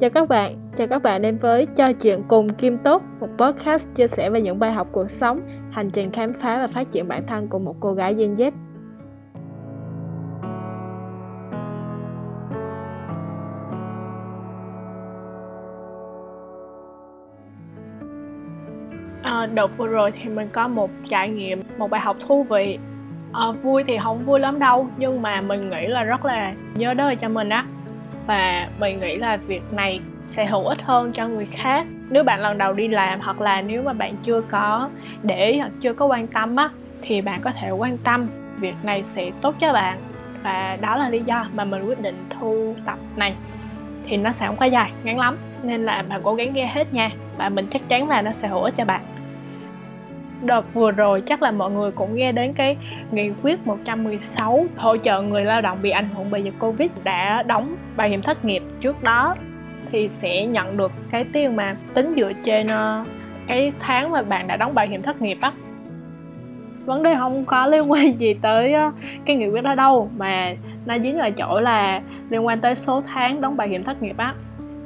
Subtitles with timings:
[0.00, 3.82] Chào các bạn, chào các bạn đến với Cho chuyện cùng Kim Tốt, một podcast
[3.94, 5.40] chia sẻ về những bài học cuộc sống,
[5.70, 8.50] hành trình khám phá và phát triển bản thân của một cô gái Gen Z.
[19.22, 22.78] À, đợt vừa rồi thì mình có một trải nghiệm, một bài học thú vị
[23.32, 26.94] à, Vui thì không vui lắm đâu, nhưng mà mình nghĩ là rất là nhớ
[26.94, 27.66] đời cho mình á
[28.28, 31.86] và mình nghĩ là việc này sẽ hữu ích hơn cho người khác.
[32.10, 34.88] Nếu bạn lần đầu đi làm hoặc là nếu mà bạn chưa có
[35.22, 36.68] để hoặc chưa có quan tâm á,
[37.02, 38.28] thì bạn có thể quan tâm
[38.58, 39.98] việc này sẽ tốt cho bạn.
[40.42, 43.34] Và đó là lý do mà mình quyết định thu tập này.
[44.04, 46.94] Thì nó sẽ không quá dài, ngắn lắm, nên là bạn cố gắng nghe hết
[46.94, 47.10] nha.
[47.36, 49.00] Và mình chắc chắn là nó sẽ hữu ích cho bạn
[50.42, 52.76] đợt vừa rồi chắc là mọi người cũng nghe đến cái
[53.10, 57.42] nghị quyết 116 hỗ trợ người lao động bị ảnh hưởng bởi dịch Covid đã
[57.42, 59.34] đóng bảo hiểm thất nghiệp trước đó.
[59.92, 63.04] Thì sẽ nhận được cái tiền mà tính dựa trên ờ,
[63.46, 65.52] cái tháng mà bạn đã đóng bảo hiểm thất nghiệp á.
[66.84, 68.92] Vấn đề không có liên quan gì tới ờ,
[69.24, 70.54] cái nghị quyết đó đâu, mà
[70.86, 74.16] nó dính ở chỗ là liên quan tới số tháng đóng bảo hiểm thất nghiệp
[74.16, 74.34] á.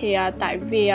[0.00, 0.90] Thì ờ, tại vì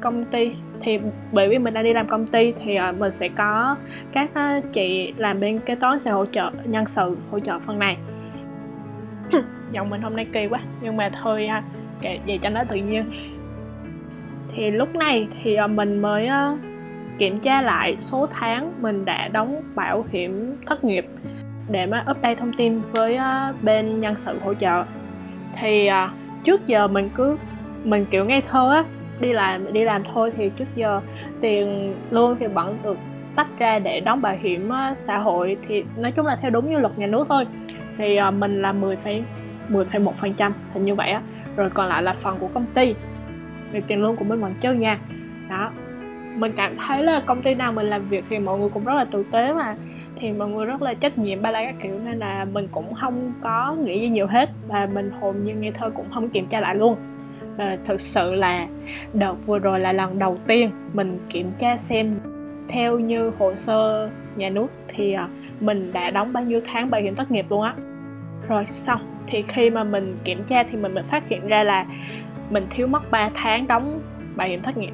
[0.00, 0.52] công ty
[0.82, 0.98] thì
[1.32, 3.76] bởi vì mình đang đi làm công ty thì uh, mình sẽ có
[4.12, 7.78] các uh, chị làm bên kế toán sẽ hỗ trợ nhân sự hỗ trợ phần
[7.78, 7.96] này.
[9.70, 11.62] Giọng mình hôm nay kỳ quá nhưng mà thôi ha
[12.00, 13.04] kệ vậy cho nó tự nhiên.
[14.54, 16.58] Thì lúc này thì uh, mình mới uh,
[17.18, 21.06] kiểm tra lại số tháng mình đã đóng bảo hiểm thất nghiệp
[21.70, 24.84] để mà update thông tin với uh, bên nhân sự hỗ trợ.
[25.60, 26.10] Thì uh,
[26.44, 27.38] trước giờ mình cứ
[27.84, 28.84] mình kiểu ngây thơ á
[29.20, 31.00] đi làm đi làm thôi thì trước giờ
[31.40, 32.98] tiền lương thì vẫn được
[33.36, 35.56] tách ra để đóng bảo hiểm xã hội.
[35.68, 37.46] Thì nói chung là theo đúng như luật nhà nước thôi.
[37.98, 38.96] Thì ờ, mình là 10
[39.68, 41.22] 10,1 phần trăm hình như vậy á.
[41.56, 42.94] Rồi còn lại là phần của công ty
[43.72, 44.98] thì tiền lương của mình vẫn chưa nha.
[45.50, 45.70] Đó.
[46.34, 48.94] Mình cảm thấy là công ty nào mình làm việc thì mọi người cũng rất
[48.94, 49.76] là tử tế mà.
[50.16, 52.94] Thì mọi người rất là trách nhiệm ba la các kiểu nên là mình cũng
[52.94, 54.50] không có nghĩ gì nhiều hết.
[54.68, 56.96] Và mình hồn như nghe thơ cũng không kiểm tra lại luôn
[57.56, 58.66] à, thực sự là
[59.12, 62.18] đợt vừa rồi là lần đầu tiên mình kiểm tra xem
[62.68, 65.28] theo như hồ sơ nhà nước thì à,
[65.60, 67.74] mình đã đóng bao nhiêu tháng bảo hiểm thất nghiệp luôn á.
[68.48, 71.86] Rồi xong thì khi mà mình kiểm tra thì mình mới phát hiện ra là
[72.50, 74.00] mình thiếu mất 3 tháng đóng
[74.36, 74.92] bảo hiểm thất nghiệp.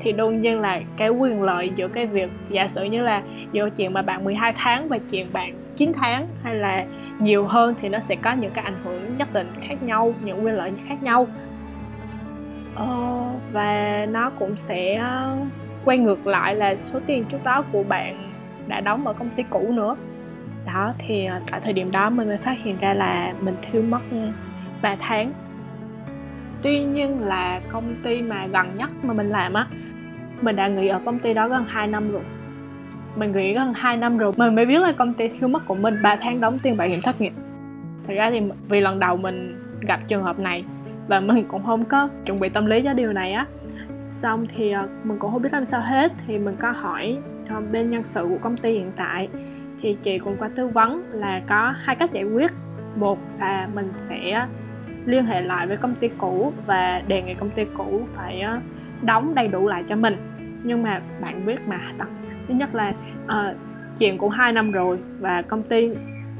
[0.00, 3.22] Thì đương nhiên là cái quyền lợi giữa cái việc giả sử như là
[3.52, 6.84] giữa chuyện mà bạn 12 tháng và chuyện bạn 9 tháng hay là
[7.18, 10.44] nhiều hơn thì nó sẽ có những cái ảnh hưởng nhất định khác nhau những
[10.44, 11.26] quyền lợi khác nhau
[12.78, 13.22] ờ,
[13.52, 15.36] và nó cũng sẽ ờ,
[15.84, 18.32] quay ngược lại là số tiền trước đó của bạn
[18.66, 19.96] đã đóng ở công ty cũ nữa.
[20.66, 23.82] Đó thì ờ, tại thời điểm đó mình mới phát hiện ra là mình thiếu
[23.82, 24.16] mất ừ,
[24.82, 25.32] 3 tháng.
[26.62, 29.66] Tuy nhiên là công ty mà gần nhất mà mình làm á
[30.42, 32.22] mình đã nghỉ ở công ty đó gần 2 năm rồi.
[33.16, 35.74] Mình nghỉ gần 2 năm rồi mình mới biết là công ty thiếu mất của
[35.74, 37.32] mình 3 tháng đóng tiền bảo hiểm thất nghiệp.
[38.06, 40.64] Thật ra thì vì lần đầu mình gặp trường hợp này
[41.08, 43.46] và mình cũng không có chuẩn bị tâm lý cho điều này á.
[44.08, 46.12] Xong thì ờ, mình cũng không biết làm sao hết.
[46.26, 49.28] Thì mình có hỏi ờ, bên nhân sự của công ty hiện tại.
[49.80, 52.50] Thì chị cũng có tư vấn là có hai cách giải quyết.
[52.96, 54.46] Một là mình sẽ
[55.06, 58.60] liên hệ lại với công ty cũ và đề nghị công ty cũ phải ờ,
[59.02, 60.16] đóng đầy đủ lại cho mình.
[60.62, 61.80] Nhưng mà bạn biết mà
[62.48, 62.92] thứ nhất là
[63.24, 63.56] uh,
[63.98, 65.90] chuyện cũng hai năm rồi và công ty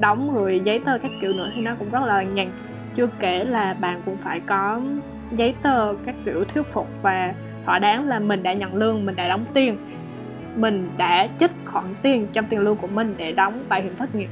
[0.00, 2.50] đóng rồi giấy tờ các kiểu nữa thì nó cũng rất là nhàn
[2.94, 4.80] chưa kể là bạn cũng phải có
[5.36, 9.16] giấy tờ các kiểu thuyết phục và thỏa đáng là mình đã nhận lương, mình
[9.16, 9.76] đã đóng tiền.
[10.56, 14.14] Mình đã chích khoản tiền trong tiền lương của mình để đóng bảo hiểm thất
[14.14, 14.28] nghiệp.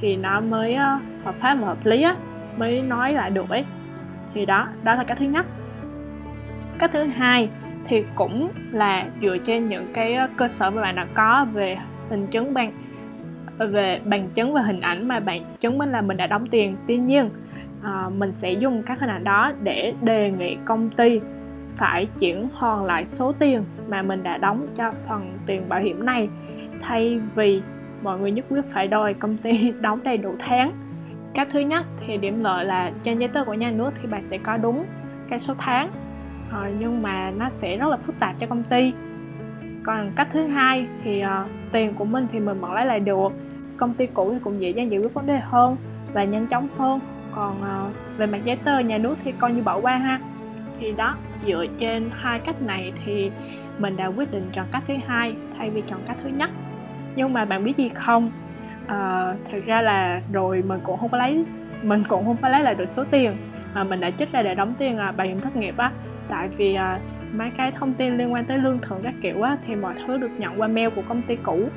[0.00, 2.16] Thì nó mới ờ, hợp pháp và hợp lý á,
[2.58, 3.64] mới nói lại được ấy.
[4.34, 5.46] Thì đó đó là cái thứ nhất.
[6.78, 7.48] Cái thứ hai
[7.84, 11.76] thì cũng là dựa trên những cái ờ, cơ sở mà bạn đã có về
[12.10, 12.72] hình chứng bằng
[13.58, 16.46] ờ, về bằng chứng và hình ảnh mà bạn chứng minh là mình đã đóng
[16.46, 16.76] tiền.
[16.86, 17.30] Tuy nhiên
[17.84, 21.20] à, mình sẽ dùng các hình ảnh đó để đề nghị công ty
[21.76, 26.06] phải chuyển hoàn lại số tiền mà mình đã đóng cho phần tiền bảo hiểm
[26.06, 26.28] này.
[26.80, 27.62] Thay vì
[28.02, 30.72] mọi người nhất quyết phải đòi công ty đóng đầy đủ tháng.
[31.34, 34.24] Cách thứ nhất thì điểm lợi là trên giấy tờ của nhà nước thì bạn
[34.30, 34.84] sẽ có đúng
[35.28, 35.90] cái số tháng.
[36.52, 38.92] À, nhưng mà nó sẽ rất là phức tạp cho công ty.
[39.82, 43.32] Còn cách thứ hai thì uh, tiền của mình thì mình vẫn lấy lại được.
[43.76, 45.76] Công ty cũ thì cũng dễ dàng giải quyết vấn đề hơn
[46.12, 47.00] và nhanh chóng hơn
[47.34, 50.20] còn uh, về mặt giấy tờ nhà nước thì coi như bỏ qua ha.
[50.80, 51.16] Thì đó
[51.46, 53.30] dựa trên hai cách này thì
[53.78, 56.50] mình đã quyết định chọn cách thứ hai thay vì chọn cách thứ nhất.
[57.16, 58.30] Nhưng mà bạn biết gì không?
[58.86, 61.44] Ờ, à, thực ra là rồi mình cũng không có lấy
[61.82, 63.36] mình cũng không có lấy lại được số tiền
[63.74, 65.90] mà mình đã trích ra để đóng tiền à, bảo hiểm thất nghiệp á.
[66.28, 66.98] Tại vì à,
[67.32, 70.18] mấy cái thông tin liên quan tới lương thưởng các kiểu á thì mọi thứ
[70.18, 71.68] được nhận qua mail của công ty cũ.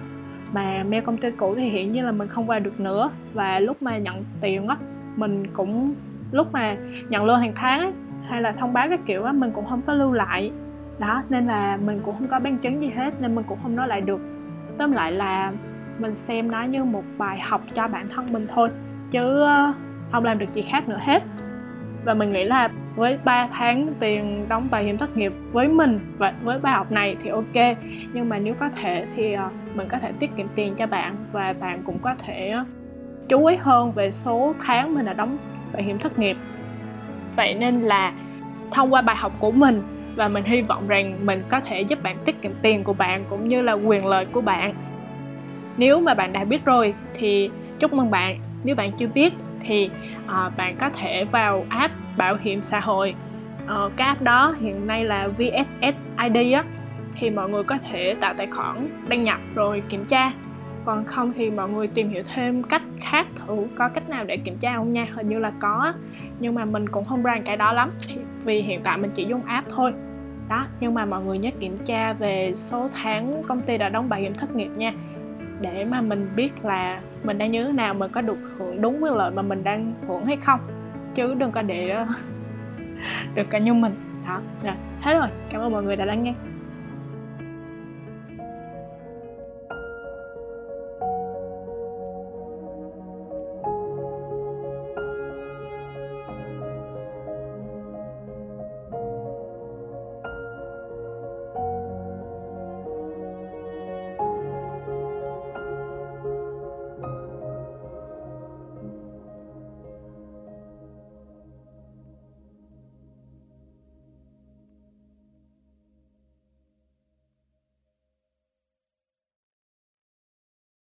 [0.54, 3.10] Mà mail công ty cũ thì hiện như là mình không qua được nữa.
[3.34, 4.78] Và lúc mà nhận tiền á
[5.18, 5.94] mình cũng
[6.32, 6.76] lúc mà
[7.10, 7.92] nhận lương hàng tháng ấy,
[8.30, 10.52] hay là thông báo các kiểu á mình cũng không có lưu lại.
[11.00, 13.76] Đó nên là mình cũng không có bằng chứng gì hết nên mình cũng không
[13.76, 14.22] nói lại được.
[14.78, 15.52] Tóm lại là
[16.00, 18.70] mình xem nó như một bài học cho bản thân mình thôi
[19.12, 19.74] chứ ờ,
[20.12, 21.24] không làm được gì khác nữa hết.
[22.06, 26.00] Và mình nghĩ là với 3 tháng tiền đóng bảo hiểm thất nghiệp với mình
[26.18, 27.78] và với bài học này thì ok.
[28.14, 31.16] Nhưng mà nếu có thể thì ờ, mình có thể tiết kiệm tiền cho bạn
[31.32, 32.66] và bạn cũng có thể ờ,
[33.30, 35.38] chú ý hơn về số tháng mình đã đóng
[35.74, 36.38] bảo hiểm thất nghiệp.
[37.36, 38.14] Vậy nên là
[38.72, 39.82] thông qua bài học của mình
[40.16, 43.24] và mình hy vọng rằng mình có thể giúp bạn tiết kiệm tiền của bạn
[43.30, 44.74] cũng như là quyền lợi của bạn.
[45.78, 48.40] Nếu mà bạn đã biết rồi thì chúc mừng bạn.
[48.64, 49.90] Nếu bạn chưa biết thì
[50.26, 53.16] uh, bạn có thể vào app bảo hiểm xã hội.
[53.64, 55.96] Uh, cái app đó hiện nay là VSS
[56.34, 56.64] ID á
[57.20, 58.76] thì mọi người có thể tạo tài khoản
[59.08, 60.32] đăng nhập rồi kiểm tra
[60.88, 64.38] còn không thì mọi người tìm hiểu thêm cách khác thử có cách nào để
[64.38, 65.08] kiểm tra không nha.
[65.14, 65.94] Hình như là có,
[66.40, 67.90] nhưng mà mình cũng không rành cái đó lắm.
[68.44, 69.94] Vì hiện tại mình chỉ dùng app thôi.
[70.50, 74.10] Đó, nhưng mà mọi người nhớ kiểm tra về số tháng công ty đã đóng
[74.10, 74.94] bảo hiểm thất nghiệp nha.
[75.62, 79.04] Để mà mình biết là mình đang như thế nào, mình có được hưởng đúng
[79.04, 80.60] quyền lợi mà mình đang hưởng hay không.
[81.16, 82.06] Chứ đừng có để
[83.36, 83.94] được cả như mình.
[84.28, 84.76] Đó, rồi.
[85.02, 86.34] Hết rồi cảm ơn mọi người đã lắng nghe.